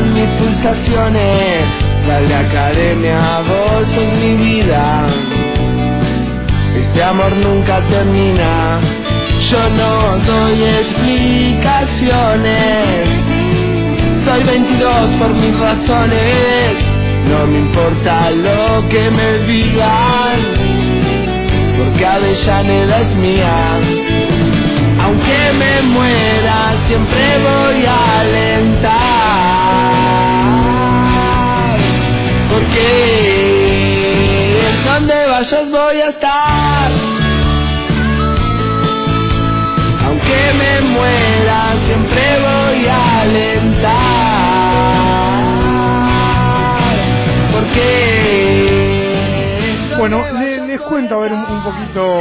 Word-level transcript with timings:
mis 0.00 0.28
pulsaciones. 0.38 1.64
Dale 2.06 2.34
academia, 2.34 3.42
vos 3.46 3.86
sos 3.94 4.12
mi 4.20 4.34
vida. 4.34 5.06
Este 6.76 7.02
amor 7.02 7.32
nunca 7.36 7.80
termina. 7.86 8.80
Yo 9.50 9.70
no 9.70 10.18
doy 10.18 10.64
explicaciones. 10.64 13.08
Soy 14.24 14.42
22 14.42 15.10
por 15.18 15.34
mis 15.34 15.58
razones. 15.58 16.76
No 17.28 17.46
me 17.46 17.58
importa 17.58 18.30
lo 18.30 18.88
que 18.88 19.10
me 19.10 19.38
digan. 19.46 20.40
Porque 21.78 22.06
Avellaneda 22.06 23.00
es 23.00 23.16
mía. 23.16 23.78
Cuento 50.88 51.16
a 51.16 51.20
ver 51.22 51.32
un, 51.32 51.44
poquito 51.62 52.14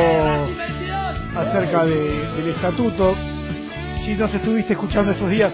acerca 1.35 1.85
de- 1.85 2.27
del 2.37 2.49
estatuto. 2.49 3.15
Si 4.05 4.13
nos 4.15 4.33
estuviste 4.33 4.73
escuchando 4.73 5.11
estos 5.11 5.29
días, 5.29 5.51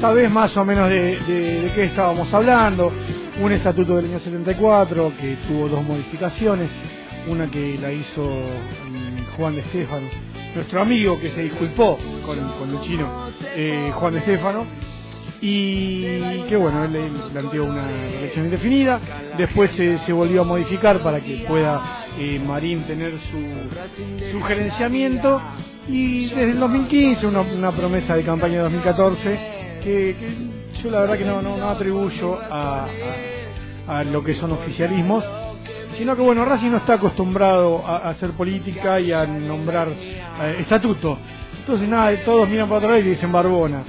sabés 0.00 0.30
más 0.30 0.56
o 0.56 0.64
menos 0.64 0.88
de, 0.88 1.70
qué 1.74 1.84
estábamos 1.84 2.32
hablando. 2.32 2.92
Un 3.40 3.52
estatuto 3.52 3.96
del 3.96 4.06
año 4.06 4.18
74 4.18 5.12
que 5.20 5.36
tuvo 5.48 5.68
dos 5.68 5.82
modificaciones. 5.84 6.68
Una 7.28 7.50
que 7.50 7.78
la 7.80 7.92
hizo 7.92 8.22
mm, 8.22 9.36
Juan 9.36 9.54
de 9.54 9.60
Estéfano, 9.60 10.06
nuestro 10.54 10.80
amigo 10.80 11.20
que 11.20 11.30
se 11.32 11.42
disculpó 11.42 11.98
con, 12.24 12.38
con 12.58 12.72
Luchino, 12.72 13.26
eh, 13.54 13.92
Juan 13.94 14.14
de 14.14 14.18
Estéfano. 14.20 14.64
Y 15.42 16.02
que 16.48 16.56
bueno, 16.56 16.84
él, 16.84 16.96
él 16.96 17.12
planteó 17.32 17.64
una 17.64 17.90
elección 17.90 18.46
indefinida, 18.46 19.00
después 19.38 19.70
se 19.72 20.12
volvió 20.12 20.42
a 20.42 20.44
modificar 20.44 20.98
para 21.02 21.20
que 21.20 21.44
pueda 21.48 21.99
eh, 22.18 22.40
Marín 22.44 22.82
tener 22.84 23.12
su, 23.30 24.30
su 24.32 24.42
gerenciamiento 24.42 25.40
y 25.88 26.26
desde 26.26 26.52
el 26.52 26.60
2015 26.60 27.26
una, 27.26 27.40
una 27.40 27.72
promesa 27.72 28.14
de 28.16 28.22
campaña 28.24 28.56
de 28.56 28.62
2014 28.62 29.38
que, 29.82 30.16
que 30.18 30.82
yo 30.82 30.90
la 30.90 31.00
verdad 31.00 31.18
que 31.18 31.24
no, 31.24 31.40
no, 31.42 31.56
no 31.56 31.70
atribuyo 31.70 32.38
a, 32.40 32.86
a- 33.86 34.04
lo 34.04 34.22
que 34.22 34.34
son 34.34 34.52
oficialismos, 34.52 35.24
sino 35.98 36.14
que 36.14 36.22
bueno, 36.22 36.44
Racing 36.44 36.70
no 36.70 36.76
está 36.78 36.94
acostumbrado 36.94 37.84
a, 37.86 37.96
a 37.98 38.10
hacer 38.10 38.30
política 38.32 39.00
y 39.00 39.12
a 39.12 39.26
nombrar 39.26 39.88
eh, 39.88 40.56
estatuto. 40.60 41.18
Entonces 41.60 41.88
nada, 41.88 42.12
todos 42.24 42.48
miran 42.48 42.68
para 42.68 42.86
atrás 42.86 43.00
y 43.00 43.08
dicen 43.10 43.32
Barbona. 43.32 43.82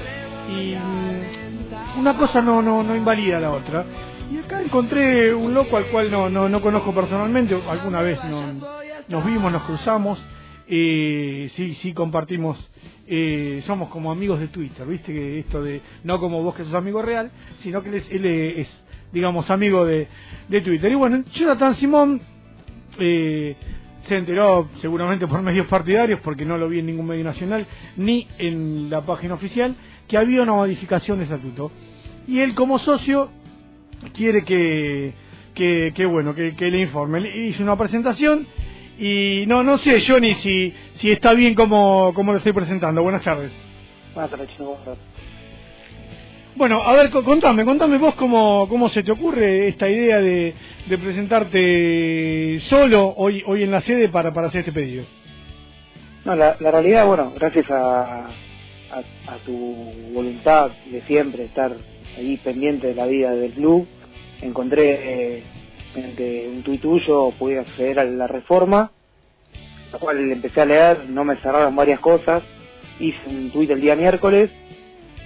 Y 0.50 0.76
mm, 0.76 2.00
una 2.00 2.16
cosa 2.18 2.42
no, 2.42 2.62
no, 2.62 2.84
no 2.84 2.96
invalida 2.96 3.40
la 3.40 3.52
otra. 3.52 3.86
Y 4.32 4.38
acá 4.38 4.62
encontré 4.62 5.34
un 5.34 5.54
loco 5.54 5.76
al 5.78 5.88
cual 5.88 6.10
no, 6.10 6.30
no, 6.30 6.48
no 6.48 6.62
conozco 6.62 6.94
personalmente, 6.94 7.54
alguna 7.70 8.02
vez 8.02 8.18
no- 8.24 8.54
nos 9.10 9.26
vimos, 9.26 9.52
nos 9.52 9.64
cruzamos, 9.64 10.24
eh, 10.68 11.50
sí, 11.56 11.76
sí 11.76 11.94
compartimos, 11.94 12.58
eh, 13.08 13.62
somos 13.66 13.90
como 13.90 14.10
amigos 14.10 14.40
de 14.40 14.48
Twitter, 14.48 14.86
viste 14.88 15.12
que 15.14 15.40
esto 15.40 15.62
de, 15.62 15.82
no 16.06 16.18
como 16.20 16.42
vos 16.44 16.56
que 16.56 16.64
sos 16.64 16.74
amigo 16.76 17.02
real, 17.02 17.30
sino 17.62 17.84
que 17.84 17.90
él 17.90 17.96
es, 17.96 18.10
él 18.10 18.26
es 18.26 18.84
digamos, 19.12 19.50
amigo 19.50 19.86
de, 19.86 20.08
de 20.48 20.62
Twitter. 20.62 20.90
Y 20.90 20.96
bueno, 20.96 21.24
Jonathan 21.34 21.76
Simón 21.76 22.22
eh, 22.98 23.58
se 24.08 24.16
enteró 24.16 24.70
seguramente 24.80 25.28
por 25.28 25.42
medios 25.42 25.68
partidarios, 25.68 26.22
porque 26.24 26.46
no 26.46 26.58
lo 26.58 26.70
vi 26.70 26.80
en 26.80 26.86
ningún 26.86 27.08
medio 27.08 27.26
nacional, 27.26 27.66
ni 27.98 28.26
en 28.38 28.90
la 28.90 29.02
página 29.02 29.34
oficial, 29.34 29.76
que 30.08 30.18
había 30.18 30.42
una 30.44 30.54
modificación 30.54 31.18
de 31.18 31.26
estatuto. 31.26 31.70
Y 32.30 32.40
él 32.40 32.56
como 32.56 32.80
socio 32.80 33.30
quiere 34.14 34.44
que, 34.44 35.14
que, 35.54 35.92
que, 35.96 36.06
bueno, 36.06 36.34
que, 36.36 36.56
que 36.56 36.70
le 36.72 36.80
informe. 36.80 37.22
Le 37.22 37.48
hizo 37.48 37.64
una 37.64 37.78
presentación 37.78 38.48
y 39.00 39.46
no, 39.48 39.64
no 39.64 39.78
sé, 39.80 40.02
Johnny, 40.06 40.36
si, 40.36 40.74
si 40.96 41.12
está 41.12 41.34
bien 41.34 41.56
como, 41.56 42.14
como 42.14 42.32
lo 42.32 42.38
estoy 42.40 42.54
presentando. 42.54 43.02
Buenas 43.04 43.24
tardes. 43.24 43.52
Buenas 44.14 44.32
tardes. 44.32 44.50
Bueno, 46.56 46.82
a 46.84 46.94
ver, 46.94 47.10
co- 47.10 47.24
contame, 47.24 47.64
contame 47.64 47.98
vos 47.98 48.14
cómo, 48.16 48.68
cómo 48.68 48.90
se 48.90 49.04
te 49.04 49.12
ocurre 49.12 49.70
esta 49.70 49.90
idea 49.90 50.20
de, 50.20 50.54
de 50.86 50.98
presentarte 50.98 52.60
solo 52.68 53.14
hoy, 53.16 53.42
hoy 53.48 53.64
en 53.64 53.72
la 53.72 53.80
sede 53.82 54.10
para, 54.10 54.34
para 54.34 54.48
hacer 54.48 54.60
este 54.60 54.74
pedido. 54.74 55.06
No, 56.26 56.36
la, 56.36 56.58
la 56.60 56.72
realidad, 56.72 57.08
bueno, 57.08 57.32
gracias 57.40 57.66
a, 57.72 58.26
a, 58.26 59.00
a 59.28 59.38
tu 59.46 59.54
voluntad 60.14 60.72
de 60.92 61.02
siempre 61.04 61.46
estar 61.46 61.72
ahí 62.18 62.38
pendiente 62.38 62.88
de 62.88 62.96
la 62.96 63.06
vida 63.06 63.32
del 63.32 63.52
club, 63.52 63.88
encontré, 64.42 65.38
eh, 65.38 65.44
mediante 65.96 66.48
un 66.50 66.64
tuit 66.64 66.82
tuyo, 66.82 67.32
pude 67.38 67.60
acceder 67.60 68.00
a 68.00 68.04
la 68.04 68.28
reforma, 68.28 68.92
la 69.92 70.00
cual 70.00 70.32
empecé 70.32 70.62
a 70.62 70.66
leer, 70.66 71.10
no 71.10 71.24
me 71.24 71.38
cerraron 71.38 71.76
varias 71.76 72.00
cosas, 72.00 72.44
hice 73.00 73.20
un 73.28 73.52
tuit 73.52 73.70
el 73.72 73.82
día 73.82 73.96
miércoles 73.96 74.50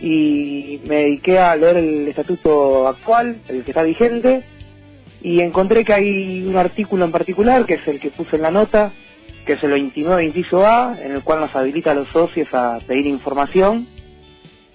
y 0.01 0.81
me 0.88 0.97
dediqué 0.97 1.40
a 1.40 1.56
leer 1.56 1.78
el 1.78 2.07
estatuto 2.07 2.88
actual, 2.88 3.38
el 3.47 3.63
que 3.63 3.72
está 3.72 3.84
vigente, 3.84 4.44
y 5.22 5.41
encontré 5.41 5.84
que 5.84 5.94
hay 5.94 6.44
un 6.44 6.56
artículo 6.56 7.06
en 7.06 7.12
particular, 7.12 7.66
que 7.66 7.75
es 7.75 7.88
el 7.88 8.00
que 8.00 8.12
puse 8.12 8.35
en 8.35 8.44
la 8.44 8.52
nota, 8.52 8.91
que 9.46 9.53
es 9.53 9.63
el 9.63 9.72
29 9.72 10.25
inciso 10.25 10.66
A, 10.66 10.97
en 11.02 11.13
el 11.13 11.23
cual 11.23 11.40
nos 11.40 11.56
habilita 11.56 11.91
a 11.91 11.96
los 11.96 12.09
socios 12.09 12.47
a 12.52 12.79
pedir 12.85 13.06
información 13.06 13.88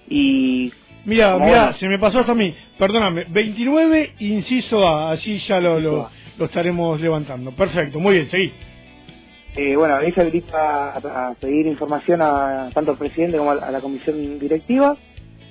y 0.09 0.73
Mira, 1.05 1.37
mira, 1.37 1.73
se 1.73 1.87
me 1.87 1.97
pasó 1.99 2.19
hasta 2.19 2.33
a 2.33 2.35
mí. 2.35 2.53
Perdóname, 2.77 3.25
29 3.29 4.13
inciso 4.19 4.87
A, 4.87 5.11
así 5.11 5.39
ya 5.39 5.59
lo, 5.59 5.79
lo, 5.79 6.09
lo 6.37 6.45
estaremos 6.45 6.99
levantando. 7.01 7.51
Perfecto, 7.51 7.99
muy 7.99 8.15
bien, 8.15 8.29
seguí. 8.29 8.51
eh, 9.55 9.75
bueno, 9.75 9.95
ahí 9.97 10.11
se 10.11 10.21
habilita 10.21 10.91
a, 10.93 11.29
a 11.29 11.33
pedir 11.35 11.65
información 11.67 12.21
a 12.21 12.69
tanto 12.73 12.91
al 12.91 12.97
presidente 12.97 13.37
como 13.37 13.51
a 13.51 13.55
la, 13.55 13.67
a 13.67 13.71
la 13.71 13.81
comisión 13.81 14.39
directiva 14.39 14.95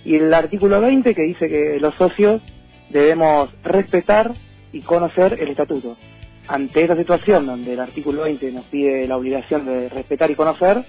y 0.05 0.15
el 0.17 0.33
artículo 0.33 0.81
20 0.81 1.15
que 1.15 1.23
dice 1.23 1.49
que 1.49 1.79
los 1.81 1.95
socios 1.97 2.41
debemos 2.89 3.51
respetar 3.63 4.33
y 4.73 4.81
conocer 4.83 5.37
el 5.41 5.49
estatuto. 5.49 5.97
Ante 6.49 6.83
esta 6.83 6.97
situación 6.97 7.47
donde 7.47 7.75
el 7.75 7.81
artículo 7.81 8.23
20 8.23 8.51
nos 8.53 8.65
pide 8.67 9.07
la 9.07 9.17
obligación 9.17 9.67
de 9.67 9.89
respetar 9.89 10.31
y 10.31 10.35
conocer, 10.37 10.85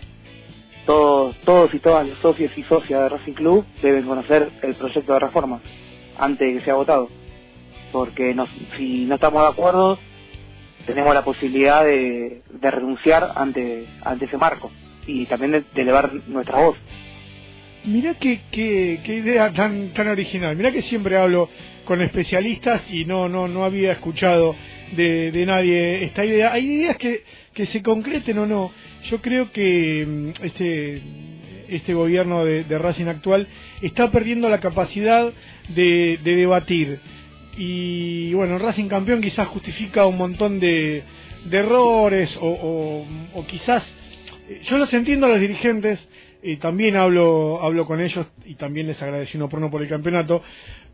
todos, 0.91 1.35
todos 1.45 1.73
y 1.73 1.79
todas 1.79 2.05
los 2.05 2.17
socios 2.19 2.51
y 2.57 2.63
socias 2.63 3.01
de 3.03 3.09
Racing 3.09 3.33
Club 3.33 3.65
deben 3.81 4.05
conocer 4.05 4.51
el 4.61 4.75
proyecto 4.75 5.13
de 5.13 5.19
reforma 5.19 5.61
antes 6.17 6.45
de 6.47 6.59
que 6.59 6.65
sea 6.65 6.73
votado. 6.75 7.07
Porque 7.93 8.33
nos- 8.33 8.49
si 8.75 9.05
no 9.05 9.15
estamos 9.15 9.41
de 9.41 9.47
acuerdo, 9.47 9.97
tenemos 10.85 11.13
la 11.13 11.23
posibilidad 11.23 11.85
de, 11.85 12.41
renunciar 12.59 13.31
ante, 13.35 13.87
ante 14.03 14.25
ese 14.25 14.37
marco 14.37 14.69
y 15.07 15.25
también 15.27 15.51
de 15.73 15.81
elevar 15.81 16.11
nuestra 16.27 16.59
voz. 16.61 16.75
Mirá 17.85 18.13
qué, 18.15 18.41
qué, 18.51 18.99
qué 19.03 19.15
idea 19.15 19.51
tan, 19.53 19.93
tan 19.93 20.07
original. 20.07 20.55
Mirá 20.55 20.71
que 20.71 20.83
siempre 20.83 21.17
hablo 21.17 21.49
con 21.85 22.01
especialistas 22.01 22.81
y 22.91 23.05
no, 23.05 23.27
no, 23.27 23.47
no 23.47 23.65
había 23.65 23.93
escuchado 23.93 24.55
de, 24.95 25.31
de 25.31 25.45
nadie 25.45 26.03
esta 26.05 26.23
idea. 26.23 26.53
Hay 26.53 26.65
ideas 26.65 26.97
que, 26.97 27.23
que 27.53 27.65
se 27.67 27.81
concreten 27.81 28.37
o 28.37 28.45
no. 28.45 28.71
Yo 29.09 29.19
creo 29.21 29.51
que 29.51 30.05
mm, 30.07 30.45
este, 30.45 31.01
este 31.69 31.93
gobierno 31.93 32.45
de, 32.45 32.77
Racing 32.77 33.07
actual 33.07 33.47
está 33.81 34.11
perdiendo 34.11 34.47
la 34.47 34.59
capacidad 34.59 35.31
de, 35.69 36.19
de 36.23 36.35
debatir. 36.35 36.99
Y 37.57 38.33
bueno, 38.33 38.59
Racing 38.59 38.87
campeón 38.87 39.21
quizás 39.21 39.47
justifica 39.47 40.05
un 40.05 40.17
montón 40.17 40.59
de, 40.59 41.03
de 41.45 41.57
errores 41.57 42.35
o, 42.39 42.47
o, 42.47 43.39
o 43.39 43.45
quizás 43.47 43.83
eh, 44.51 44.61
yo 44.65 44.77
los 44.77 44.93
entiendo 44.93 45.25
a 45.25 45.29
los 45.29 45.39
dirigentes, 45.39 45.99
eh, 46.43 46.57
también 46.57 46.95
hablo, 46.95 47.61
hablo 47.61 47.85
con 47.85 48.01
ellos 48.01 48.25
y 48.45 48.55
también 48.55 48.87
les 48.87 49.01
agradecí 49.01 49.37
uno 49.37 49.49
por 49.49 49.59
uno 49.59 49.69
por 49.69 49.81
el 49.81 49.89
campeonato, 49.89 50.41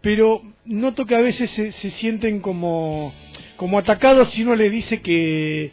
pero 0.01 0.41
noto 0.65 1.05
que 1.05 1.15
a 1.15 1.21
veces 1.21 1.49
se, 1.51 1.71
se 1.73 1.91
sienten 1.91 2.39
como, 2.39 3.13
como 3.55 3.77
atacados 3.77 4.29
si 4.31 4.44
uno 4.44 4.55
le 4.55 4.69
dice 4.69 5.01
que, 5.01 5.71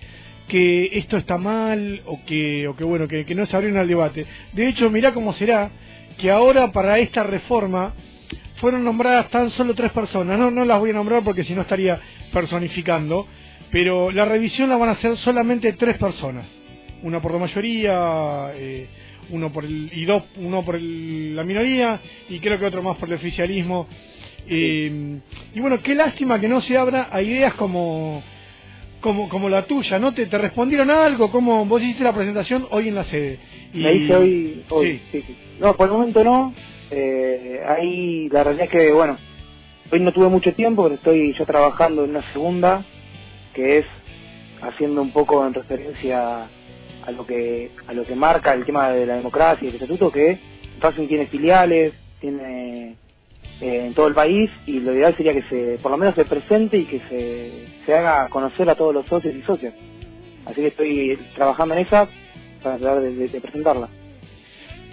que 0.49 0.99
esto 0.99 1.17
está 1.17 1.39
mal 1.39 2.03
o 2.07 2.25
que, 2.25 2.69
o 2.69 2.77
que 2.77 2.85
bueno, 2.85 3.09
que, 3.09 3.25
que 3.25 3.35
no 3.35 3.47
se 3.47 3.57
abrieron 3.57 3.81
al 3.81 3.89
debate. 3.89 4.27
De 4.53 4.69
hecho, 4.69 4.91
mirá 4.91 5.13
cómo 5.13 5.33
será 5.33 5.71
que 6.19 6.31
ahora 6.31 6.71
para 6.73 6.99
esta 6.99 7.23
reforma 7.23 7.95
fueron 8.57 8.85
nombradas 8.85 9.29
tan 9.31 9.51
solo 9.51 9.75
tres 9.75 9.93
personas, 9.93 10.39
no, 10.39 10.51
no 10.51 10.65
las 10.65 10.79
voy 10.79 10.91
a 10.91 10.95
nombrar 10.95 11.25
porque 11.25 11.45
si 11.45 11.55
no 11.55 11.63
estaría 11.63 12.01
personificando, 12.33 13.27
pero 13.71 14.11
la 14.11 14.25
revisión 14.25 14.69
la 14.69 14.77
van 14.77 14.91
a 14.91 14.93
hacer 14.93 15.17
solamente 15.17 15.73
tres 15.73 15.99
personas 15.99 16.47
una 17.05 17.21
por 17.21 17.33
la 17.33 17.39
mayoría, 17.39 18.53
eh, 18.55 18.89
uno 19.31 19.53
por 19.53 19.65
el 19.65 19.91
y 19.93 20.05
dos, 20.05 20.23
uno 20.37 20.63
por 20.65 20.77
el- 20.77 21.35
la 21.37 21.45
minoría 21.45 22.01
y 22.29 22.39
creo 22.41 22.59
que 22.59 22.67
otro 22.67 22.83
más 22.83 22.97
por 22.99 23.09
el 23.09 23.15
oficialismo. 23.17 23.87
Eh, 24.49 25.19
y 25.55 25.61
bueno, 25.61 25.81
qué 25.83 25.95
lástima 25.95 26.39
que 26.41 26.49
no 26.49 26.61
se 26.61 26.77
abra 26.77 27.09
a 27.11 27.23
ideas 27.23 27.55
como 27.55 28.23
como, 29.01 29.29
como 29.29 29.51
la 29.51 29.67
tuya, 29.67 29.99
¿no? 29.99 30.15
¿Te, 30.15 30.25
¿Te 30.25 30.39
respondieron 30.39 30.91
algo? 30.91 31.31
¿Cómo 31.31 31.67
vos 31.67 31.83
hiciste 31.83 32.03
la 32.05 32.15
presentación 32.15 32.67
hoy 32.71 32.89
en 32.89 32.95
la 32.95 33.05
sede? 33.05 33.39
Y... 33.75 33.81
La 33.81 33.93
hice 33.93 34.17
hoy, 34.17 34.65
hoy 34.71 35.01
sí. 35.13 35.23
Sí, 35.27 35.37
No, 35.61 35.77
por 35.77 35.89
el 35.89 35.93
momento 35.93 36.25
no. 36.25 36.55
Eh, 36.91 37.61
ahí 37.69 38.29
la 38.31 38.45
realidad 38.45 38.65
es 38.65 38.71
que, 38.71 38.93
bueno, 38.93 39.19
hoy 39.93 40.01
no 40.01 40.11
tuve 40.13 40.29
mucho 40.29 40.55
tiempo, 40.55 40.85
pero 40.85 40.95
estoy 40.95 41.35
ya 41.39 41.45
trabajando 41.45 42.05
en 42.05 42.11
una 42.11 42.23
segunda, 42.33 42.83
que 43.53 43.79
es 43.79 43.87
haciendo 44.63 45.03
un 45.03 45.11
poco 45.11 45.47
en 45.47 45.53
referencia 45.53 46.45
a 46.45 46.49
lo 47.11 47.27
que 47.27 47.71
a 47.87 47.93
lo 47.93 48.05
que 48.05 48.15
marca 48.15 48.53
el 48.53 48.65
tema 48.65 48.91
de 48.91 49.07
la 49.07 49.17
democracia 49.17 49.65
y 49.65 49.69
el 49.69 49.75
estatuto, 49.75 50.11
que 50.11 50.39
Racing 50.81 51.07
tiene 51.07 51.27
filiales, 51.27 51.95
tiene 52.21 52.97
eh, 53.61 53.87
en 53.87 53.95
todo 53.95 54.09
el 54.09 54.15
país 54.15 54.51
y 54.67 54.81
lo 54.81 54.93
ideal 54.95 55.17
sería 55.17 55.33
que 55.33 55.43
se, 55.45 55.79
por 55.83 55.91
lo 55.91 55.97
menos 55.97 56.15
se 56.15 56.25
presente 56.25 56.77
y 56.77 56.85
que 56.85 57.01
se, 57.09 57.85
se 57.87 57.95
haga 57.95 58.29
conocer 58.29 58.69
a 58.69 58.75
todos 58.75 58.95
los 58.95 59.07
socios 59.07 59.35
y 59.35 59.43
socias. 59.43 59.75
Así 60.47 60.57
que 60.57 60.69
estoy 60.69 61.19
trabajando 61.35 61.75
en 61.75 61.81
esa 61.81 62.09
para 62.63 62.79
tratar 62.79 63.03
de, 63.03 63.41
presentarla. 63.41 63.89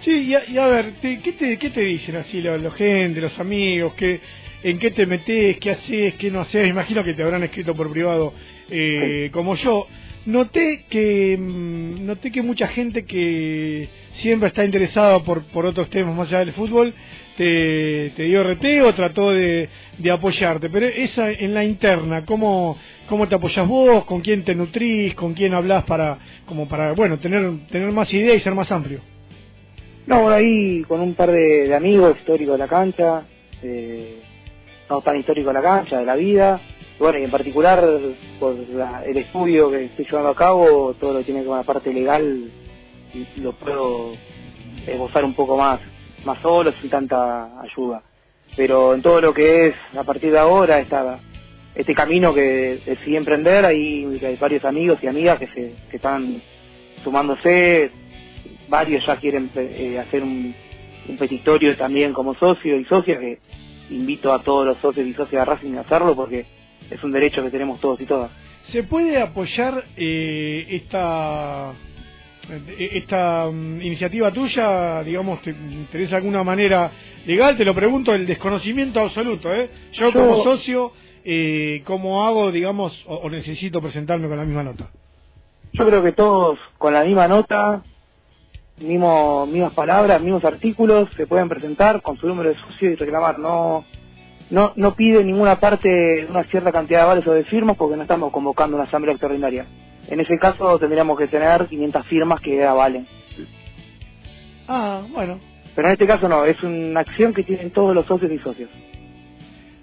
Sí, 0.02 0.34
y 0.48 0.58
a, 0.58 0.66
ver, 0.66 0.94
¿qué, 1.00 1.34
te, 1.38 1.58
¿qué 1.58 1.70
te 1.70 1.80
dicen 1.80 2.16
así 2.16 2.40
los, 2.40 2.60
los 2.60 2.74
gente, 2.74 3.20
los 3.20 3.38
amigos? 3.38 3.94
¿qué, 3.94 4.20
¿En 4.62 4.78
qué 4.78 4.90
te 4.90 5.06
metes? 5.06 5.58
¿Qué 5.58 5.70
haces? 5.70 6.14
¿Qué 6.14 6.30
no 6.30 6.40
haces? 6.40 6.68
Imagino 6.68 7.02
que 7.02 7.14
te 7.14 7.22
habrán 7.22 7.42
escrito 7.42 7.74
por 7.74 7.90
privado 7.90 8.32
eh, 8.70 9.30
como 9.32 9.56
yo. 9.56 9.86
Noté 10.26 10.84
que 10.88 11.36
mm, 11.36 12.06
noté 12.06 12.30
que 12.30 12.42
mucha 12.42 12.68
gente 12.68 13.04
que 13.04 13.88
siempre 14.20 14.48
está 14.48 14.64
interesada 14.64 15.18
por, 15.20 15.42
por 15.46 15.66
otros 15.66 15.90
temas 15.90 16.14
más 16.14 16.28
allá 16.28 16.40
del 16.40 16.52
fútbol 16.52 16.94
te, 17.36 18.12
te 18.14 18.22
dio 18.24 18.42
RT 18.42 18.64
o 18.84 18.94
trató 18.94 19.30
de, 19.30 19.68
de, 19.98 20.10
apoyarte, 20.10 20.68
pero 20.70 20.86
esa 20.86 21.30
en 21.30 21.54
la 21.54 21.64
interna, 21.64 22.24
¿cómo, 22.24 22.76
¿cómo 23.08 23.26
te 23.26 23.34
apoyas 23.34 23.66
vos? 23.66 24.04
¿Con 24.04 24.20
quién 24.20 24.44
te 24.44 24.54
nutrís? 24.54 25.14
¿Con 25.14 25.34
quién 25.34 25.54
hablas 25.54 25.84
para, 25.84 26.18
como 26.46 26.68
para, 26.68 26.92
bueno, 26.92 27.18
tener, 27.18 27.50
tener 27.70 27.90
más 27.90 28.12
ideas 28.12 28.36
y 28.36 28.40
ser 28.40 28.54
más 28.54 28.70
amplio? 28.70 29.00
No, 30.06 30.28
ahí 30.28 30.82
con 30.82 31.00
un 31.00 31.14
par 31.14 31.30
de, 31.30 31.74
amigos 31.74 32.16
históricos 32.18 32.54
de 32.54 32.58
la 32.58 32.68
cancha, 32.68 33.22
eh, 33.62 34.11
no 34.92 35.00
tan 35.00 35.16
históricos 35.16 35.54
de 35.54 35.60
la 35.60 35.66
cancha, 35.66 35.98
de 35.98 36.04
la 36.04 36.16
vida, 36.16 36.60
bueno, 36.98 37.18
y 37.18 37.24
en 37.24 37.30
particular 37.30 37.82
por 38.38 38.54
el 39.06 39.16
estudio 39.16 39.70
que 39.70 39.86
estoy 39.86 40.04
llevando 40.04 40.30
a 40.30 40.36
cabo, 40.36 40.94
todo 41.00 41.14
lo 41.14 41.18
que 41.20 41.24
tiene 41.24 41.40
que 41.40 41.44
ver 41.44 41.48
con 41.48 41.58
la 41.58 41.64
parte 41.64 41.92
legal, 41.92 42.50
lo 43.36 43.52
puedo 43.52 44.12
esbozar 44.86 45.24
un 45.24 45.34
poco 45.34 45.56
más 45.56 45.80
más 46.24 46.40
solo, 46.40 46.72
sin 46.80 46.90
tanta 46.90 47.60
ayuda. 47.60 48.02
Pero 48.56 48.94
en 48.94 49.02
todo 49.02 49.20
lo 49.20 49.32
que 49.34 49.68
es 49.68 49.74
a 49.96 50.04
partir 50.04 50.30
de 50.30 50.38
ahora, 50.38 50.78
esta, 50.78 51.18
este 51.74 51.94
camino 51.94 52.34
que 52.34 52.80
decidí 52.84 53.16
emprender, 53.16 53.64
ahí 53.64 54.20
hay 54.22 54.36
varios 54.36 54.64
amigos 54.64 54.98
y 55.02 55.06
amigas 55.06 55.38
que, 55.38 55.46
se, 55.48 55.74
están 55.92 56.40
sumándose, 57.02 57.90
varios 58.68 59.04
ya 59.06 59.16
quieren 59.16 59.50
eh, 59.56 59.98
hacer 59.98 60.22
un, 60.22 60.54
un, 61.08 61.16
petitorio 61.16 61.76
también 61.76 62.12
como 62.12 62.34
socio 62.34 62.78
y 62.78 62.84
socia, 62.84 63.18
que 63.18 63.38
invito 63.92 64.32
a 64.32 64.42
todos 64.42 64.66
los 64.66 64.78
socios 64.78 65.06
y 65.06 65.14
socias 65.14 65.46
de 65.46 65.52
Racing 65.52 65.74
a 65.76 65.80
hacerlo 65.80 66.14
porque 66.16 66.46
es 66.90 67.02
un 67.04 67.12
derecho 67.12 67.42
que 67.42 67.50
tenemos 67.50 67.80
todos 67.80 68.00
y 68.00 68.06
todas. 68.06 68.30
¿Se 68.70 68.82
puede 68.84 69.20
apoyar 69.20 69.84
eh, 69.96 70.66
esta 70.68 71.72
esta 72.78 73.48
mm, 73.50 73.80
iniciativa 73.82 74.30
tuya, 74.32 75.02
digamos, 75.02 75.40
¿tenés 75.42 76.12
alguna 76.12 76.42
manera 76.42 76.90
legal? 77.26 77.56
Te 77.56 77.64
lo 77.64 77.74
pregunto, 77.74 78.12
el 78.14 78.26
desconocimiento 78.26 79.00
absoluto, 79.00 79.52
¿eh? 79.52 79.70
Yo, 79.92 80.12
como 80.12 80.42
socio, 80.42 80.92
eh, 81.24 81.82
¿cómo 81.84 82.26
hago, 82.26 82.50
digamos, 82.50 83.00
o, 83.06 83.28
necesito 83.30 83.80
presentarme 83.80 84.28
con 84.28 84.36
la 84.36 84.44
misma 84.44 84.62
nota? 84.62 84.90
Yo 85.72 85.86
creo 85.86 86.02
que 86.02 86.12
todos 86.12 86.58
con 86.78 86.92
la 86.92 87.04
misma 87.04 87.28
nota, 87.28 87.82
mismo, 88.82 89.46
mismas 89.46 89.72
palabras, 89.72 90.20
mismos 90.20 90.44
artículos, 90.44 91.08
se 91.16 91.26
pueden 91.26 91.48
presentar 91.48 92.02
con 92.02 92.16
su 92.18 92.26
número 92.26 92.50
de 92.50 92.56
socio 92.56 92.90
y 92.90 92.94
reclamar. 92.96 93.38
No, 93.38 93.84
no, 94.50 94.72
no 94.76 94.94
pide 94.94 95.24
ninguna 95.24 95.58
parte 95.60 96.26
una 96.28 96.44
cierta 96.44 96.72
cantidad 96.72 97.00
de 97.00 97.06
vales 97.06 97.26
o 97.26 97.32
de 97.32 97.44
firmas 97.44 97.76
porque 97.76 97.96
no 97.96 98.02
estamos 98.02 98.32
convocando 98.32 98.76
una 98.76 98.84
asamblea 98.84 99.14
extraordinaria. 99.14 99.66
En 100.08 100.20
ese 100.20 100.38
caso 100.38 100.78
tendríamos 100.78 101.18
que 101.18 101.28
tener 101.28 101.66
500 101.66 102.06
firmas 102.06 102.40
que 102.40 102.64
avalen. 102.64 103.06
Ah, 104.68 105.02
bueno. 105.10 105.38
Pero 105.74 105.88
en 105.88 105.92
este 105.92 106.06
caso 106.06 106.28
no, 106.28 106.44
es 106.44 106.62
una 106.62 107.00
acción 107.00 107.32
que 107.32 107.44
tienen 107.44 107.70
todos 107.70 107.94
los 107.94 108.06
socios 108.06 108.30
y 108.30 108.38
socios. 108.38 108.70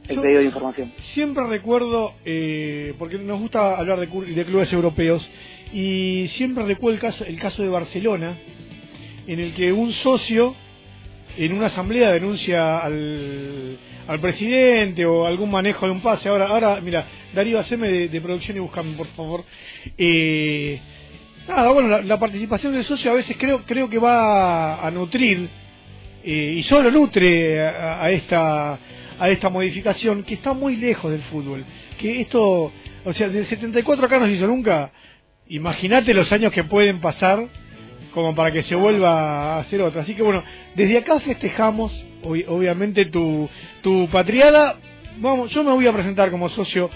El 0.07 0.21
pedido 0.21 0.39
de 0.39 0.45
información. 0.45 0.91
Siempre 1.13 1.45
recuerdo, 1.45 2.13
eh, 2.25 2.95
porque 2.97 3.19
nos 3.19 3.39
gusta 3.39 3.77
hablar 3.77 3.99
de, 3.99 4.07
de, 4.07 4.45
clubes 4.45 4.71
europeos, 4.73 5.27
y 5.71 6.27
siempre 6.29 6.63
recuerdo 6.65 6.95
el 6.95 7.01
caso, 7.01 7.23
el 7.25 7.39
caso 7.39 7.61
de 7.61 7.69
Barcelona, 7.69 8.35
en 9.29 9.39
el 9.39 9.53
que 9.53 9.71
un 9.71 9.93
socio 9.93 10.55
en 11.37 11.53
una 11.53 11.67
asamblea 11.67 12.11
denuncia 12.11 12.79
al, 12.79 13.77
al 14.07 14.19
presidente 14.19 15.05
o 15.05 15.27
algún 15.27 15.51
manejo 15.51 15.85
de 15.85 15.91
un 15.91 16.01
pase. 16.01 16.27
Ahora, 16.29 16.47
ahora 16.47 16.81
mira, 16.81 17.05
Darío, 17.35 17.59
haceme 17.59 18.07
de, 18.07 18.21
producción 18.21 18.57
y 18.57 18.59
buscame, 18.59 18.95
por 18.97 19.05
favor. 19.09 19.45
Eh, 19.95 20.79
nada, 21.47 21.71
bueno, 21.71 22.01
la, 22.01 22.19
participación 22.19 22.73
del 22.73 22.83
socio 22.83 23.11
a 23.11 23.13
veces 23.13 23.37
creo, 23.37 23.63
creo 23.67 23.87
que 23.87 23.99
va 23.99 24.83
a 24.83 24.89
nutrir, 24.89 25.47
eh, 26.23 26.55
y 26.57 26.63
solo 26.63 26.89
nutre 26.89 27.61
a, 27.67 28.09
esta 28.09 28.79
a 29.19 29.29
esta 29.29 29.49
modificación 29.49 30.23
que 30.23 30.35
está 30.35 30.53
muy 30.53 30.75
lejos 30.77 31.11
del 31.11 31.21
fútbol. 31.21 31.63
Que 31.99 32.21
esto, 32.21 32.71
o 33.05 33.13
sea, 33.13 33.29
del 33.29 33.45
74 33.45 34.07
acá 34.07 34.17
no 34.17 34.25
se 34.25 34.33
hizo 34.33 34.47
nunca. 34.47 34.91
Imagínate 35.49 36.15
los 36.15 36.31
años 36.31 36.51
que 36.51 36.63
pueden 36.63 36.99
pasar 36.99 37.47
como 38.13 38.35
para 38.35 38.51
que 38.51 38.63
se 38.63 38.75
vuelva 38.75 39.55
a 39.55 39.59
hacer 39.59 39.81
otra. 39.81 40.01
Así 40.01 40.15
que 40.15 40.21
bueno, 40.21 40.43
desde 40.75 40.97
acá 40.97 41.19
festejamos 41.19 41.91
obviamente 42.23 43.05
tu, 43.05 43.49
tu 43.81 44.07
patriada. 44.09 44.77
Vamos, 45.17 45.51
yo 45.51 45.63
me 45.63 45.71
voy 45.71 45.87
a 45.87 45.93
presentar 45.93 46.31
como 46.31 46.49
socio 46.49 46.89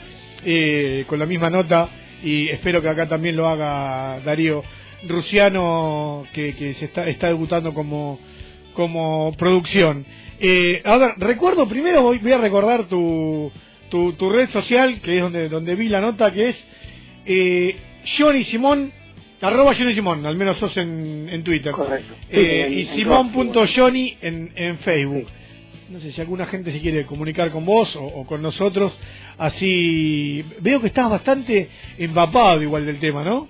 eh, 0.45 1.05
con 1.07 1.19
la 1.19 1.25
misma 1.25 1.49
nota 1.49 1.89
y 2.23 2.49
espero 2.49 2.81
que 2.81 2.89
acá 2.89 3.07
también 3.07 3.35
lo 3.35 3.47
haga 3.47 4.19
Darío 4.21 4.63
Rusiano 5.07 6.25
que, 6.33 6.55
que 6.55 6.73
se 6.75 6.85
está, 6.85 7.07
está 7.07 7.27
debutando 7.27 7.73
como, 7.73 8.19
como 8.73 9.33
producción. 9.37 10.05
Eh, 10.39 10.81
ahora, 10.85 11.15
recuerdo 11.17 11.67
primero, 11.67 12.01
voy, 12.01 12.19
voy 12.19 12.31
a 12.31 12.37
recordar 12.37 12.85
tu, 12.85 13.51
tu, 13.89 14.13
tu, 14.13 14.29
red 14.29 14.49
social, 14.49 14.99
que 15.01 15.17
es 15.17 15.21
donde, 15.21 15.49
donde 15.49 15.75
vi 15.75 15.89
la 15.89 16.01
nota, 16.01 16.31
que 16.33 16.49
es 16.49 16.67
eh, 17.25 17.75
Johnny 18.17 18.43
Simón 18.45 18.91
Arroba 19.43 19.75
Johnny 19.75 19.93
Simón, 19.93 20.25
al 20.25 20.37
menos 20.37 20.57
sos 20.57 20.75
en, 20.77 21.27
en 21.29 21.43
Twitter. 21.43 21.73
Correcto. 21.73 22.13
Eh, 22.29 22.67
y 22.71 22.85
Simón.Johnny 22.95 24.17
en, 24.21 24.51
en 24.55 24.77
Facebook. 24.79 25.27
No 25.89 25.99
sé 25.99 26.13
si 26.13 26.21
alguna 26.21 26.45
gente 26.45 26.71
se 26.71 26.79
quiere 26.79 27.05
comunicar 27.05 27.51
con 27.51 27.65
vos 27.65 27.93
o, 27.95 28.25
con 28.25 28.41
nosotros. 28.41 28.97
Así. 29.37 30.43
Veo 30.61 30.79
que 30.79 30.87
estás 30.87 31.09
bastante 31.09 31.69
empapado 31.97 32.61
igual 32.61 32.85
del 32.85 32.99
tema, 32.99 33.23
¿no? 33.23 33.49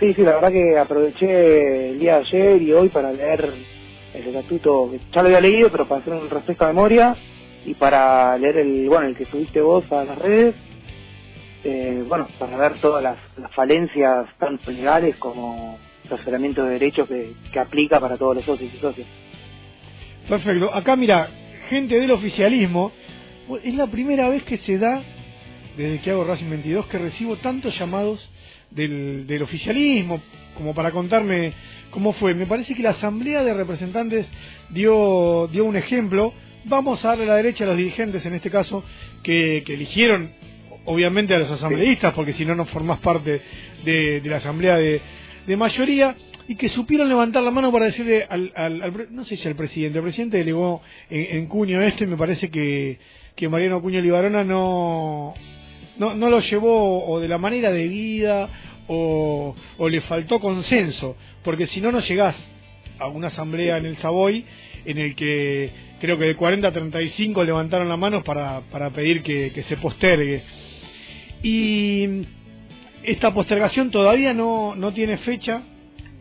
Sí, 0.00 0.14
sí, 0.14 0.22
la 0.22 0.36
verdad 0.36 0.52
que 0.52 0.78
aproveché 0.78 1.90
el 1.90 1.98
día 1.98 2.18
de 2.18 2.20
ayer 2.20 2.62
y 2.62 2.72
hoy 2.72 2.88
para 2.88 3.12
leer 3.12 3.52
el 4.14 4.26
estatuto, 4.26 4.90
ya 5.14 5.22
lo 5.22 5.28
había 5.28 5.40
leído, 5.40 5.70
pero 5.70 5.86
para 5.86 6.00
hacer 6.00 6.14
un 6.14 6.30
refresco 6.30 6.64
de 6.66 6.72
memoria 6.72 7.14
y 7.64 7.74
para 7.74 8.38
leer 8.38 8.58
el, 8.58 8.88
bueno, 8.88 9.06
el 9.08 9.16
que 9.16 9.26
subiste 9.26 9.60
vos 9.60 9.84
a 9.92 10.04
las 10.04 10.18
redes 10.18 10.54
eh, 11.68 12.04
bueno, 12.06 12.28
para 12.38 12.56
ver 12.56 12.74
todas 12.74 13.02
las, 13.02 13.18
falencias 13.52 14.28
tanto 14.38 14.70
legales 14.70 15.16
como 15.16 15.76
razonamiento 16.08 16.62
de 16.62 16.74
derechos 16.74 17.08
que, 17.08 17.58
aplica 17.58 17.98
para 17.98 18.16
todos 18.16 18.36
los 18.36 18.44
socios 18.44 18.72
y 18.72 18.78
socios. 18.78 19.06
Perfecto. 20.28 20.72
Acá 20.72 20.94
mira, 20.94 21.28
gente 21.68 21.98
del 21.98 22.12
oficialismo, 22.12 22.92
es 23.64 23.74
la 23.74 23.88
primera 23.88 24.28
vez 24.28 24.44
que 24.44 24.58
se 24.58 24.78
da, 24.78 25.02
desde 25.76 26.00
que 26.00 26.12
hago 26.12 26.22
Racing 26.22 26.50
22, 26.50 26.86
que 26.86 26.98
recibo 26.98 27.34
tantos 27.38 27.76
llamados 27.76 28.24
del, 28.70 29.26
del 29.26 29.42
oficialismo, 29.42 30.20
como 30.56 30.72
para 30.72 30.92
contarme 30.92 31.52
cómo 31.90 32.12
fue. 32.12 32.32
Me 32.34 32.46
parece 32.46 32.76
que 32.76 32.82
la 32.84 32.90
Asamblea 32.90 33.42
de 33.42 33.54
Representantes 33.54 34.26
dio, 34.70 35.48
dio 35.50 35.64
un 35.64 35.74
ejemplo. 35.74 36.32
Vamos 36.64 37.04
a 37.04 37.08
darle 37.08 37.26
la 37.26 37.34
derecha 37.34 37.64
a 37.64 37.68
los 37.68 37.76
dirigentes, 37.76 38.24
en 38.24 38.34
este 38.34 38.50
caso, 38.50 38.84
que, 39.24 39.64
que 39.66 39.74
eligieron 39.74 40.30
obviamente 40.86 41.34
a 41.34 41.38
los 41.38 41.50
asambleístas, 41.50 42.14
porque 42.14 42.32
si 42.32 42.44
no, 42.44 42.54
no 42.54 42.64
formás 42.66 42.98
parte 43.00 43.40
de, 43.84 44.22
la 44.24 44.36
asamblea 44.36 44.76
de, 44.76 45.56
mayoría, 45.56 46.16
y 46.48 46.54
que 46.54 46.68
supieron 46.68 47.08
levantar 47.08 47.42
la 47.42 47.50
mano 47.50 47.72
para 47.72 47.86
decirle 47.86 48.24
al, 48.28 49.08
no 49.10 49.24
sé 49.24 49.36
si 49.36 49.46
al 49.48 49.56
presidente, 49.56 49.98
el 49.98 50.04
presidente 50.04 50.38
delegó 50.38 50.80
en, 51.10 51.46
cuño 51.46 51.82
esto 51.82 52.04
y 52.04 52.06
me 52.06 52.16
parece 52.16 52.50
que, 52.50 52.98
que 53.34 53.48
Mariano 53.48 53.82
Cuño 53.82 54.00
Libarona 54.00 54.44
no, 54.44 55.34
no, 55.98 56.14
no 56.14 56.30
lo 56.30 56.40
llevó 56.40 57.04
o 57.04 57.20
de 57.20 57.28
la 57.28 57.38
manera 57.38 57.72
de 57.72 57.88
vida 57.88 58.48
o, 58.86 59.54
le 59.88 60.00
faltó 60.02 60.38
consenso, 60.38 61.16
porque 61.42 61.66
si 61.66 61.80
no, 61.80 61.90
no 61.90 62.00
llegás 62.00 62.36
a 63.00 63.08
una 63.08 63.26
asamblea 63.26 63.78
en 63.78 63.86
el 63.86 63.96
Savoy 63.98 64.44
en 64.84 64.98
el 64.98 65.16
que 65.16 65.70
creo 66.00 66.16
que 66.16 66.26
de 66.26 66.36
40 66.36 66.68
a 66.68 66.72
35 66.72 67.42
levantaron 67.42 67.88
la 67.88 67.96
mano 67.96 68.22
para, 68.22 68.60
para 68.70 68.90
pedir 68.90 69.22
que 69.22 69.64
se 69.64 69.76
postergue. 69.78 70.44
Y 71.48 72.26
esta 73.04 73.32
postergación 73.32 73.92
todavía 73.92 74.34
no, 74.34 74.74
no 74.74 74.92
tiene 74.92 75.16
fecha 75.18 75.62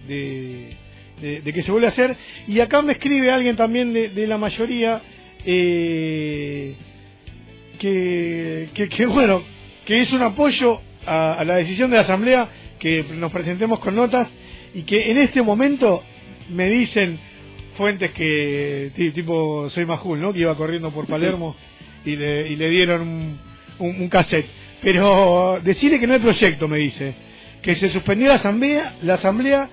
de, 0.08 0.77
de, 1.20 1.51
que 1.51 1.63
se 1.63 1.72
vuelva 1.72 1.88
a 1.88 1.91
hacer. 1.91 2.15
Y 2.48 2.60
acá 2.60 2.84
me 2.84 2.91
escribe 2.91 3.32
alguien 3.32 3.55
también 3.55 3.91
de, 3.91 4.10
de 4.10 4.27
la 4.27 4.38
mayoría 4.38 5.01
eh, 5.44 6.75
que, 7.79 8.70
que, 8.96 9.05
bueno, 9.08 9.41
que 9.84 10.01
es 10.01 10.13
un 10.13 10.22
apoyo 10.22 10.79
a, 11.08 11.44
la 11.44 11.55
decisión 11.55 11.89
de 11.89 11.96
la 11.96 12.03
Asamblea 12.03 12.48
que 12.77 13.03
nos 13.15 13.32
presentemos 13.32 13.79
con 13.79 13.96
notas 13.96 14.27
y 14.75 14.84
que 14.84 15.10
en 15.10 15.17
este 15.17 15.41
momento 15.41 16.03
me 16.51 16.70
dicen 16.70 17.17
fuentes 17.77 18.12
que 18.12 18.91
tipo 19.15 19.72
soy 19.72 19.88
Majul, 19.88 20.22
¿no? 20.22 20.32
Que 20.32 20.41
iba 20.41 20.53
corriendo 20.53 20.91
por 20.91 21.08
Palermo 21.08 21.55
y 22.05 22.15
le, 22.15 22.48
y 22.48 22.55
le 22.58 22.70
dieron 22.70 23.01
un, 23.01 23.39
un 23.79 24.08
cassette. 24.08 24.64
Pero 24.86 25.60
decirle 25.63 26.00
que 26.00 26.06
no 26.06 26.13
hay 26.13 26.20
proyecto, 26.20 26.68
me 26.68 26.77
dice. 26.77 27.15
Que 27.63 27.74
se 27.74 27.89
suspendió 27.89 28.27
la 28.27 28.36
asamblea, 28.36 28.94
la 29.01 29.15
asamblea 29.15 29.68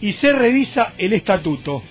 y 0.00 0.14
se 0.14 0.32
revisa 0.32 0.94
el 0.96 1.12
estatuto. 1.12 1.82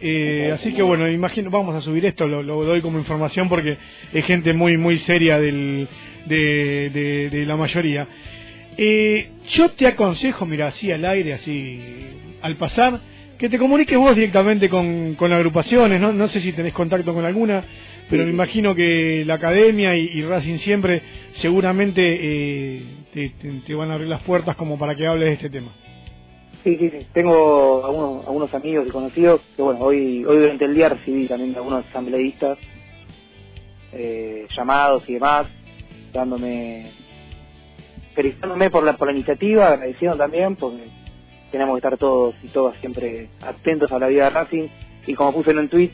Eh, 0.00 0.50
así 0.54 0.72
que 0.72 0.80
bueno, 0.80 1.06
imagino, 1.10 1.50
vamos 1.50 1.74
a 1.74 1.82
subir 1.82 2.06
esto, 2.06 2.26
lo, 2.26 2.64
doy 2.64 2.80
como 2.80 2.98
información 2.98 3.50
porque 3.50 3.76
es 4.14 4.24
gente 4.24 4.54
muy 4.54 4.78
muy 4.78 4.98
seria 5.00 5.38
del, 5.38 5.86
de, 6.24 6.90
de, 6.94 7.28
de 7.28 7.44
la 7.44 7.56
mayoría. 7.56 8.08
Eh, 8.78 9.28
yo 9.50 9.68
te 9.72 9.86
aconsejo, 9.86 10.46
mira, 10.46 10.68
así 10.68 10.90
al 10.90 11.04
aire, 11.04 11.34
así 11.34 11.78
al 12.40 12.56
pasar, 12.56 13.00
que 13.36 13.50
te 13.50 13.58
comuniques 13.58 13.98
vos 13.98 14.14
directamente 14.14 14.70
con, 14.70 15.14
con 15.16 15.30
agrupaciones, 15.34 16.00
¿no? 16.00 16.14
no 16.14 16.28
sé 16.28 16.40
si 16.40 16.52
tenés 16.52 16.72
contacto 16.72 17.12
con 17.12 17.26
alguna, 17.26 17.64
pero 18.10 18.24
me 18.24 18.30
imagino 18.30 18.74
que 18.74 19.24
la 19.26 19.34
academia 19.34 19.96
y, 19.96 20.18
y 20.18 20.22
Racing 20.22 20.58
siempre 20.58 21.02
seguramente 21.34 22.00
eh, 22.02 22.82
te, 23.12 23.30
te, 23.40 23.60
te, 23.66 23.74
van 23.74 23.90
a 23.90 23.94
abrir 23.94 24.08
las 24.08 24.22
puertas 24.22 24.56
como 24.56 24.78
para 24.78 24.94
que 24.94 25.06
hables 25.06 25.28
de 25.28 25.34
este 25.34 25.50
tema. 25.50 25.72
Sí, 26.64 26.76
sí, 26.76 26.90
sí. 26.90 27.06
Tengo 27.12 27.84
algunos, 27.84 28.26
algunos 28.26 28.52
amigos 28.54 28.86
y 28.88 28.90
conocidos 28.90 29.40
que, 29.56 29.62
bueno, 29.62 29.80
hoy, 29.80 30.24
hoy 30.24 30.38
durante 30.38 30.64
el 30.64 30.74
día 30.74 30.88
recibí 30.88 31.26
también 31.26 31.54
algunos 31.54 31.84
asambleístas 31.86 32.58
eh, 33.92 34.46
llamados 34.56 35.02
y 35.08 35.14
demás, 35.14 35.46
dándome, 36.12 36.90
felicitándome 38.14 38.70
por 38.70 38.84
la, 38.84 38.96
por 38.96 39.08
la 39.08 39.14
iniciativa, 39.14 39.68
agradeciendo 39.68 40.16
también, 40.16 40.56
porque 40.56 40.84
tenemos 41.52 41.74
que 41.74 41.78
estar 41.78 41.96
todos 41.96 42.34
y 42.42 42.48
todas 42.48 42.78
siempre 42.80 43.28
atentos 43.40 43.90
a 43.92 43.98
la 43.98 44.08
vida 44.08 44.24
de 44.24 44.30
Racing. 44.30 44.68
Y 45.06 45.14
como 45.14 45.32
puse 45.32 45.52
en 45.52 45.58
un 45.58 45.68
tweet, 45.68 45.90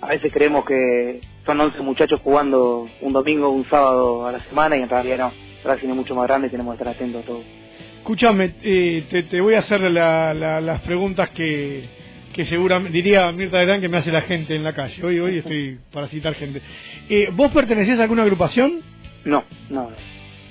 a 0.00 0.08
veces 0.08 0.32
creemos 0.32 0.64
que 0.64 1.20
son 1.48 1.58
11 1.62 1.80
muchachos 1.80 2.20
jugando 2.22 2.86
un 3.00 3.12
domingo, 3.14 3.48
un 3.48 3.64
sábado 3.70 4.26
a 4.26 4.32
la 4.32 4.40
semana 4.40 4.76
y 4.76 4.82
en 4.82 4.88
realidad 4.90 5.16
no. 5.18 5.32
Racing 5.64 5.88
es 5.88 5.96
mucho 5.96 6.14
más 6.14 6.28
grande 6.28 6.48
y 6.48 6.50
tenemos 6.50 6.76
que 6.76 6.82
estar 6.82 6.94
atentos 6.94 7.24
a 7.24 7.26
todo. 7.26 7.42
Escúchame, 7.96 8.52
eh, 8.62 9.04
te, 9.08 9.22
te, 9.22 9.40
voy 9.40 9.54
a 9.54 9.60
hacer 9.60 9.80
la, 9.80 10.34
la, 10.34 10.60
las 10.60 10.82
preguntas 10.82 11.30
que, 11.30 11.84
que 12.34 12.44
seguramente, 12.44 12.92
diría 12.92 13.32
Mirta 13.32 13.62
Gran 13.62 13.80
que 13.80 13.88
me 13.88 13.96
hace 13.96 14.12
la 14.12 14.20
gente 14.20 14.54
en 14.54 14.62
la 14.62 14.74
calle. 14.74 15.02
Hoy 15.02 15.18
hoy 15.20 15.38
estoy 15.38 15.78
para 15.90 16.08
citar 16.08 16.34
gente. 16.34 16.60
Eh, 17.08 17.30
¿Vos 17.32 17.50
pertenecés 17.50 17.98
a 17.98 18.02
alguna 18.02 18.24
agrupación? 18.24 18.80
No, 19.24 19.44
no. 19.70 19.90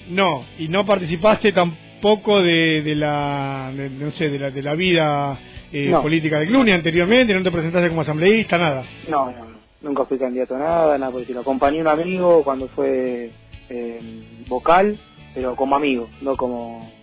No, 0.10 0.46
y 0.58 0.68
no 0.68 0.84
participaste 0.84 1.52
tampoco 1.52 2.42
de, 2.42 2.82
de 2.82 2.96
la, 2.96 3.72
de, 3.72 3.92
no 3.92 4.10
sé, 4.12 4.30
de 4.30 4.40
la, 4.40 4.50
de 4.50 4.64
la 4.64 4.74
vida 4.74 5.38
eh, 5.72 5.90
no. 5.92 6.02
política 6.02 6.40
de 6.40 6.48
club 6.48 6.64
ni 6.64 6.72
anteriormente, 6.72 7.36
no 7.36 7.44
te 7.44 7.52
presentaste 7.52 7.90
como 7.90 8.02
asambleísta, 8.02 8.58
nada. 8.58 8.84
No, 9.08 9.30
no. 9.30 9.47
Nunca 9.82 10.06
fui 10.06 10.18
candidato 10.18 10.56
a 10.56 10.60
nada, 10.60 10.98
nada 10.98 11.12
porque 11.12 11.34
lo 11.34 11.42
acompañé 11.42 11.80
a 11.80 11.82
un 11.82 11.88
amigo 11.88 12.44
cuando 12.44 12.68
fue 12.70 13.32
eh, 13.70 14.00
vocal, 14.48 15.00
pero 15.34 15.56
como 15.56 15.76
amigo, 15.76 16.10
no 16.22 16.36
como 16.36 16.98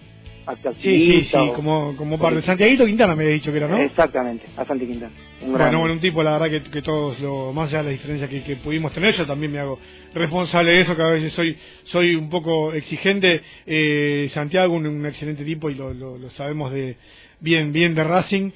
Sí, 0.82 1.22
sí, 1.22 1.24
sí, 1.24 1.36
como, 1.54 1.96
como 1.96 2.18
parte. 2.18 2.42
Santiaguito 2.42 2.84
Quintana 2.84 3.14
me 3.14 3.24
había 3.24 3.34
dicho 3.36 3.50
que 3.50 3.56
era, 3.56 3.68
¿no? 3.68 3.78
Exactamente, 3.78 4.44
a 4.56 4.64
Santi 4.66 4.86
Quintana. 4.86 5.12
Un 5.42 5.52
bueno, 5.52 5.78
bueno, 5.80 5.94
un 5.94 6.00
tipo, 6.00 6.22
la 6.22 6.38
verdad, 6.38 6.62
que, 6.62 6.70
que 6.70 6.82
todos, 6.82 7.18
lo, 7.20 7.52
más 7.52 7.68
allá 7.68 7.78
de 7.78 7.84
la 7.84 7.90
diferencia 7.90 8.28
que, 8.28 8.42
que, 8.42 8.56
pudimos 8.56 8.92
tener, 8.92 9.14
yo 9.16 9.26
también 9.26 9.52
me 9.52 9.58
hago 9.58 9.78
responsable 10.14 10.72
de 10.72 10.80
eso, 10.80 10.96
que 10.96 11.02
a 11.02 11.08
veces 11.08 11.32
soy 11.32 11.56
soy 11.84 12.14
un 12.14 12.30
poco 12.30 12.72
exigente. 12.72 13.42
Eh, 13.66 14.30
Santiago, 14.32 14.74
un, 14.74 14.86
un, 14.86 15.06
excelente 15.06 15.44
tipo, 15.44 15.68
y 15.70 15.74
lo, 15.74 15.92
lo, 15.92 16.18
lo, 16.18 16.30
sabemos 16.30 16.72
de 16.72 16.96
bien 17.40 17.72
bien 17.72 17.94
de 17.94 18.04
Racing, 18.04 18.52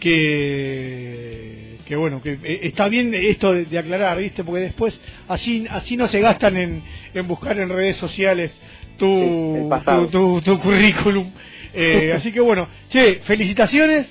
que, 0.00 1.76
que 1.86 1.96
bueno, 1.96 2.22
que 2.22 2.38
eh, 2.42 2.60
está 2.62 2.88
bien 2.88 3.14
esto 3.14 3.52
de, 3.52 3.66
de 3.66 3.78
aclarar, 3.78 4.18
¿viste? 4.18 4.42
Porque 4.42 4.62
después 4.62 4.98
así, 5.28 5.66
así 5.70 5.96
no 5.96 6.08
se 6.08 6.20
gastan 6.20 6.56
en, 6.56 6.82
en 7.14 7.28
buscar 7.28 7.58
en 7.58 7.68
redes 7.68 7.98
sociales 7.98 8.52
tu, 8.98 9.70
tu, 9.84 10.06
tu, 10.08 10.40
tu, 10.40 10.58
currículum. 10.60 11.30
Eh, 11.74 12.12
así 12.16 12.32
que 12.32 12.40
bueno, 12.40 12.68
che, 12.90 13.20
felicitaciones 13.24 14.06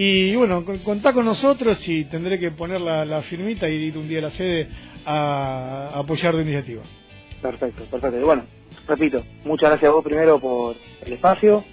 y 0.00 0.36
bueno, 0.36 0.64
contá 0.84 1.12
con 1.12 1.24
nosotros 1.24 1.76
y 1.88 2.04
tendré 2.04 2.38
que 2.38 2.52
poner 2.52 2.80
la, 2.80 3.20
firmita 3.22 3.68
y 3.68 3.74
ir 3.74 3.98
un 3.98 4.06
día 4.06 4.20
a 4.20 4.22
la 4.22 4.30
sede 4.30 4.68
a, 5.04 5.90
apoyar 5.94 6.34
tu 6.34 6.40
iniciativa. 6.40 6.84
Perfecto, 7.42 7.82
perfecto. 7.90 8.24
Bueno, 8.24 8.44
repito, 8.86 9.24
muchas 9.44 9.70
gracias 9.70 9.90
a 9.90 9.94
vos 9.94 10.04
primero 10.04 10.38
por 10.38 10.76
el 11.04 11.12
espacio 11.14 11.64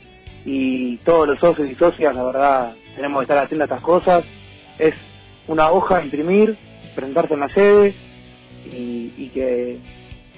y 0.44 0.98
todos 0.98 1.27
los 1.27 1.39
socios 1.39 1.70
y 1.70 1.75
socias, 1.75 2.15
la 2.15 2.24
verdad, 2.24 2.74
tenemos 2.96 3.20
que 3.20 3.32
estar 3.32 3.38
a 3.38 3.63
estas 3.63 3.82
cosas. 3.82 4.25
Es 4.79 4.96
una 5.48 5.70
hoja, 5.70 6.03
imprimir, 6.03 6.58
presentarse 6.96 7.36
en 7.36 7.39
la 7.41 7.50
sede 7.50 7.94
y, 8.65 9.13
y 9.17 9.29
que, 9.36 9.77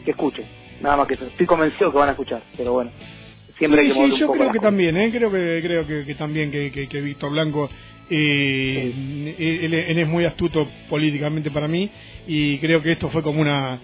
que 0.04 0.12
escuchen 0.12 0.46
nada 0.82 0.98
más 0.98 1.08
que 1.08 1.14
eso. 1.14 1.26
Estoy 1.26 1.46
convencido 1.46 1.90
que 1.90 1.98
van 2.00 2.10
a 2.10 2.12
escuchar, 2.12 2.42
pero 2.58 2.74
bueno, 2.74 2.92
siempre 3.58 3.82
sí, 3.82 3.88
hay 3.88 3.88
que 3.90 3.94
mover 3.94 4.12
sí, 4.12 4.16
un 4.16 4.20
yo 4.20 4.28
poco 4.28 4.38
creo 4.40 4.52
que 4.52 4.60
cosas. 4.60 4.70
también, 4.70 4.98
¿eh? 4.98 5.12
creo 5.12 5.32
que 5.32 5.60
creo 5.62 5.88
que, 5.88 6.06
que 6.06 6.16
también 6.16 6.52
que, 6.52 6.72
que, 6.72 6.88
que 6.88 7.02
Víctor 7.02 7.32
Blanco 7.32 7.70
eh, 8.10 8.92
sí. 8.94 9.36
él, 9.38 9.74
él, 9.74 9.98
es 10.00 10.08
muy 10.08 10.26
astuto 10.26 10.68
políticamente 10.90 11.52
para 11.52 11.68
mí 11.68 11.90
y 12.28 12.58
creo 12.60 12.82
que 12.82 12.94
esto 12.94 13.10
fue 13.10 13.22
como 13.24 13.42
una 13.42 13.80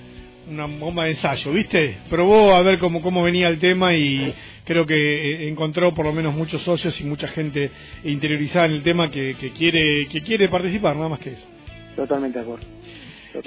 una 0.50 0.66
bomba 0.66 1.06
de 1.06 1.12
ensayo, 1.12 1.54
¿viste? 1.54 2.00
Probó 2.10 2.54
a 2.54 2.62
ver 2.62 2.78
cómo 2.78 3.02
cómo 3.02 3.24
venía 3.24 3.48
el 3.48 3.60
tema 3.60 3.96
y 3.96 4.34
creo 4.66 4.86
que 4.86 4.96
eh, 4.96 5.48
encontró 5.50 5.94
por 5.94 6.06
lo 6.06 6.14
menos 6.14 6.34
muchos 6.34 6.62
socios 6.64 7.00
y 7.00 7.04
mucha 7.06 7.28
gente 7.30 7.72
interiorizada 8.04 8.66
en 8.66 8.74
el 8.74 8.84
tema 8.84 9.10
que, 9.10 9.36
que 9.40 9.52
quiere 9.52 10.08
que 10.12 10.22
quiere 10.22 10.50
participar, 10.50 10.96
nada 10.96 11.10
más 11.10 11.20
que 11.20 11.32
eso. 11.32 11.48
Totalmente 11.96 12.40
de 12.40 12.44
acuerdo. 12.44 12.66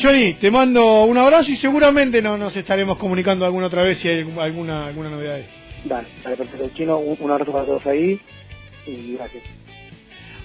Johnny, 0.02 0.34
te 0.34 0.50
mando 0.50 1.04
un 1.04 1.16
abrazo 1.16 1.50
y 1.50 1.56
seguramente 1.58 2.20
no 2.20 2.36
nos 2.36 2.56
estaremos 2.56 2.98
comunicando 2.98 3.44
alguna 3.44 3.66
otra 3.66 3.82
vez 3.82 3.98
si 3.98 4.08
hay 4.08 4.26
alguna 4.38 4.86
alguna 4.86 5.10
novedad. 5.10 5.40
Dale, 5.88 6.08
dale, 6.22 6.36
perfecto. 6.36 6.68
Chino, 6.74 6.98
un, 6.98 7.16
un 7.20 7.30
abrazo 7.30 7.52
para 7.52 7.64
todos 7.64 7.86
ahí 7.86 8.20
y 8.86 9.14
gracias. 9.14 9.44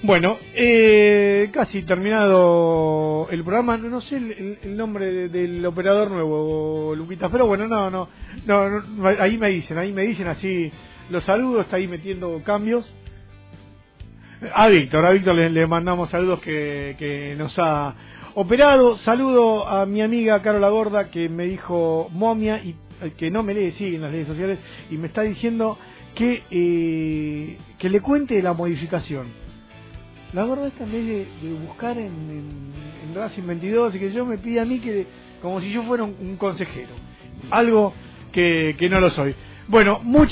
Bueno, 0.04 0.38
eh, 0.56 1.50
casi 1.54 1.84
terminado 1.84 3.28
el 3.30 3.44
programa, 3.44 3.78
no, 3.78 4.02
sé 4.02 4.18
el, 4.18 4.76
nombre 4.76 5.12
de, 5.12 5.30
del 5.30 5.64
operador 5.64 6.10
nuevo, 6.10 6.96
Luquitas, 6.96 7.30
pero 7.32 7.46
bueno, 7.46 7.68
no, 7.68 7.92
no, 7.92 8.10
no, 8.48 8.82
no, 8.82 9.08
ahí 9.08 9.38
me 9.38 9.50
dicen, 9.50 9.78
ahí 9.78 9.92
me 9.92 10.02
dicen 10.02 10.28
así 10.28 10.72
los 11.12 11.24
saludos, 11.24 11.66
está 11.66 11.76
ahí 11.76 11.88
metiendo 11.88 12.42
cambios. 12.44 12.92
A 14.56 14.70
Víctor, 14.70 15.06
a 15.06 15.12
Víctor 15.12 15.36
le, 15.36 15.52
le 15.52 15.68
mandamos 15.68 16.10
saludos 16.10 16.40
que, 16.40 16.96
que 16.98 17.36
nos 17.38 17.60
ha 17.60 17.94
operado. 18.34 18.98
Saludo 18.98 19.68
a 19.68 19.86
mi 19.86 20.02
amiga 20.02 20.42
Carola 20.42 20.70
Gorda 20.70 21.12
que 21.12 21.30
me 21.30 21.46
dijo 21.46 22.10
momia 22.12 22.58
y 22.58 22.76
que 23.18 23.32
no 23.32 23.44
me 23.44 23.54
lee, 23.54 23.72
sigue 23.72 23.96
en 23.96 24.02
las 24.02 24.12
redes 24.12 24.28
sociales 24.28 24.60
y 24.90 24.98
me 24.98 25.08
está 25.08 25.22
diciendo 25.22 25.78
que 26.16 26.44
eh, 26.52 27.58
que 27.78 27.90
le 27.90 28.02
cuente 28.02 28.42
la 28.42 28.54
modificación. 28.54 29.28
La 30.34 30.44
gorda 30.44 30.68
esta 30.68 30.84
en 30.86 30.92
vez 30.92 31.06
de, 31.06 31.54
buscar 31.66 31.98
en, 31.98 32.08
en, 32.08 33.16
Racing 33.16 33.46
22 33.46 33.96
y 33.96 34.00
que 34.00 34.12
yo 34.12 34.26
me 34.26 34.38
pide 34.38 34.62
a 34.62 34.66
mí 34.66 34.80
que 34.80 35.06
como 35.42 35.60
si 35.60 35.72
yo 35.72 35.84
fuera 35.84 36.04
un, 36.04 36.16
un 36.22 36.38
consejero. 36.38 36.94
Algo 37.50 37.94
que, 38.32 38.76
que 38.78 38.90
no 38.90 39.02
lo 39.02 39.10
soy. 39.10 39.36
Bueno, 39.68 40.00
muchas 40.04 40.30